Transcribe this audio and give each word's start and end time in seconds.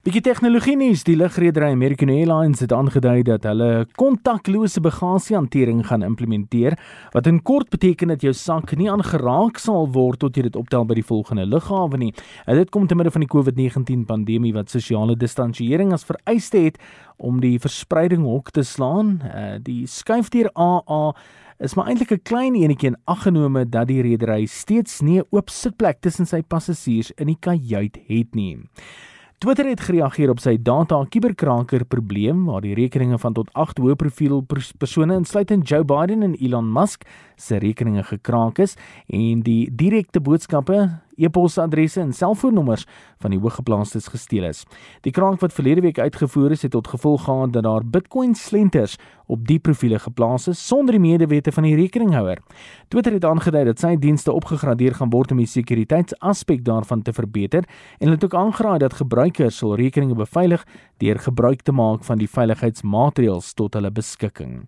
Bietjie 0.00 0.22
tegnologie 0.24 0.78
nuus, 0.80 1.02
die 1.04 1.12
lugredery 1.12 1.74
American 1.74 2.08
Airlines 2.08 2.62
het 2.64 2.72
aangedui 2.72 3.18
dat 3.28 3.44
hulle 3.44 3.82
kontaklose 4.00 4.80
bagasiehantering 4.80 5.82
gaan 5.90 6.00
implementeer, 6.06 6.78
wat 7.12 7.28
in 7.28 7.42
kort 7.44 7.68
beteken 7.68 8.08
dat 8.08 8.24
jou 8.24 8.32
sak 8.32 8.72
nie 8.80 8.88
aangeraak 8.88 9.60
sal 9.60 9.90
word 9.92 10.22
tot 10.22 10.40
jy 10.40 10.46
dit 10.46 10.56
optel 10.56 10.86
by 10.88 10.96
die 10.96 11.04
volgende 11.04 11.44
lughawe 11.44 12.00
nie. 12.00 12.14
En 12.48 12.56
dit 12.56 12.72
kom 12.72 12.88
te 12.88 12.96
midde 12.96 13.12
van 13.12 13.26
die 13.26 13.28
COVID-19 13.28 14.06
pandemie 14.08 14.54
wat 14.56 14.72
sosiale 14.72 15.18
distansiering 15.20 15.92
as 15.92 16.08
vereiste 16.08 16.64
het 16.64 16.80
om 17.20 17.44
die 17.44 17.58
verspreiding 17.60 18.24
hok 18.24 18.54
te 18.56 18.64
slaan. 18.64 19.18
Uh, 19.20 19.60
die 19.60 19.84
skuifdeur 19.84 20.48
AA 20.56 21.12
is 21.60 21.76
maar 21.76 21.92
eintlik 21.92 22.16
'n 22.16 22.24
klein 22.24 22.56
enetjie 22.56 22.96
en 22.96 23.00
aggenome 23.04 23.68
dat 23.68 23.92
die 23.92 24.00
redery 24.00 24.46
steeds 24.46 25.02
nie 25.02 25.20
'n 25.20 25.28
oop 25.28 25.50
sitplek 25.50 26.00
tussen 26.00 26.24
sy 26.24 26.40
passasiers 26.40 27.12
in 27.20 27.26
die 27.26 27.40
kajuit 27.40 28.00
het 28.08 28.34
nie. 28.34 28.64
Twitter 29.40 29.64
het 29.70 29.80
gereageer 29.80 30.28
op 30.28 30.40
sy 30.44 30.58
data 30.60 30.98
kuberkraker 31.08 31.86
probleem 31.88 32.42
waar 32.44 32.60
die 32.60 32.74
rekeninge 32.76 33.16
van 33.22 33.32
tot 33.38 33.48
8 33.56 33.78
hoë 33.80 33.94
profiel 33.96 34.42
persone 34.44 35.16
insluitend 35.16 35.64
Joe 35.64 35.80
Biden 35.80 36.26
en 36.26 36.34
Elon 36.36 36.68
Musk 36.68 37.06
se 37.40 37.56
rekeninge 37.56 38.04
gekraak 38.10 38.60
is 38.60 38.76
en 39.08 39.40
die 39.46 39.70
direkte 39.72 40.20
boodskappe 40.20 40.76
e-posadresse 41.20 42.00
en 42.00 42.12
selfoonnommers 42.16 42.86
van 43.20 43.34
die 43.34 43.40
hooggeplaastes 43.40 44.08
gesteel 44.12 44.48
is. 44.48 44.64
Die 45.06 45.12
kraak 45.12 45.40
wat 45.40 45.52
verlede 45.52 45.84
week 45.84 45.98
uitgevoer 45.98 46.56
is, 46.56 46.62
het 46.62 46.72
tot 46.72 46.88
gevolg 46.88 47.24
gehad 47.24 47.52
dat 47.52 47.66
daar 47.68 47.84
Bitcoin 47.84 48.34
slenters 48.34 48.96
op 49.30 49.46
die 49.46 49.58
profile 49.58 49.98
geplaas 49.98 50.48
is 50.50 50.60
sonder 50.66 50.96
die 50.96 51.02
medewete 51.02 51.52
van 51.52 51.66
die 51.68 51.76
rekeninghouer. 51.78 52.40
Twitter 52.88 53.12
het 53.12 53.24
aangedui 53.24 53.64
dat 53.68 53.82
sy 53.82 53.94
dienste 54.00 54.32
opgegradeer 54.32 54.96
gaan 54.98 55.12
word 55.14 55.34
om 55.34 55.42
die 55.42 55.50
sekuriteitsaspek 55.50 56.64
daarvan 56.66 57.04
te 57.06 57.14
verbeter 57.14 57.66
en 57.98 58.08
hulle 58.08 58.18
het 58.18 58.26
ook 58.26 58.38
aangeraai 58.40 58.78
dat 58.82 58.98
gebruikers 58.98 59.60
hul 59.64 59.76
rekeninge 59.78 60.18
beveilig 60.18 60.66
deur 60.98 61.18
gebruik 61.18 61.62
te 61.62 61.72
maak 61.72 62.04
van 62.04 62.18
die 62.18 62.30
veiligheidsmaatreëls 62.30 63.54
tot 63.54 63.78
hulle 63.78 63.90
beskikking. 63.94 64.66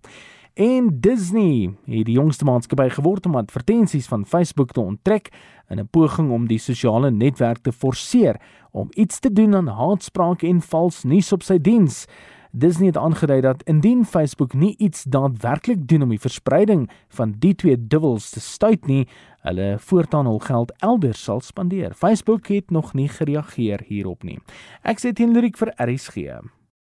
En 0.53 0.99
Disney 0.99 1.73
het 1.85 2.05
die 2.05 2.13
jongste 2.13 2.45
maatskappy 2.45 2.85
geword 2.93 3.25
om 3.25 3.35
advertensies 3.35 4.05
van 4.07 4.25
Facebook 4.25 4.71
te 4.71 4.81
onttrek 4.81 5.31
in 5.69 5.79
'n 5.79 5.87
poging 5.89 6.31
om 6.31 6.47
die 6.47 6.59
sosiale 6.59 7.11
netwerk 7.11 7.57
te 7.57 7.71
forceer 7.71 8.41
om 8.71 8.87
iets 8.89 9.19
te 9.19 9.33
doen 9.33 9.55
aan 9.55 9.67
haatspraak 9.67 10.41
en 10.41 10.61
vals 10.61 11.03
nuus 11.03 11.31
op 11.31 11.43
sy 11.43 11.57
diens. 11.57 12.05
Disney 12.51 12.87
het 12.87 12.97
aangedui 12.97 13.41
dat 13.41 13.63
indien 13.63 14.05
Facebook 14.05 14.53
nie 14.53 14.75
iets 14.77 15.03
daadwerklik 15.03 15.87
doen 15.87 16.01
om 16.01 16.09
die 16.09 16.19
verspreiding 16.19 16.89
van 17.07 17.35
die 17.39 17.55
twee 17.55 17.87
duwels 17.87 18.29
te 18.29 18.39
stuit 18.39 18.85
nie, 18.85 19.07
hulle 19.41 19.75
voortaan 19.79 20.25
hul 20.25 20.39
geld 20.39 20.73
elders 20.77 21.23
sal 21.23 21.41
spandeer. 21.41 21.93
Facebook 21.93 22.47
het 22.47 22.69
nog 22.69 22.93
nie 22.93 23.07
gereageer 23.07 23.81
hierop 23.87 24.23
nie. 24.23 24.39
Ek 24.81 24.99
sê 24.99 25.13
teen 25.13 25.31
Lurik 25.31 25.57
vir 25.57 25.73
RSG. 25.77 26.41